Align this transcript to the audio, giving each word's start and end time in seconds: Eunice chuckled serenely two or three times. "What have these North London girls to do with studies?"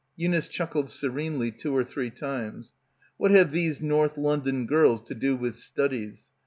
Eunice 0.15 0.47
chuckled 0.47 0.89
serenely 0.89 1.51
two 1.51 1.75
or 1.77 1.83
three 1.83 2.09
times. 2.09 2.73
"What 3.17 3.29
have 3.29 3.51
these 3.51 3.81
North 3.81 4.17
London 4.17 4.65
girls 4.65 5.03
to 5.03 5.13
do 5.13 5.35
with 5.35 5.55
studies?" 5.55 6.31